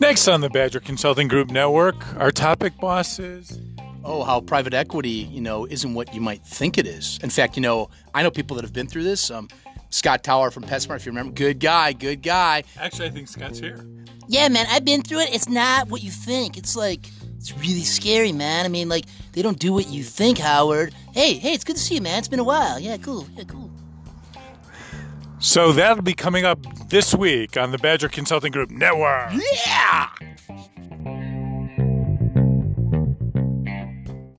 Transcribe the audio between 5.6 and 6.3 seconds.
isn't what you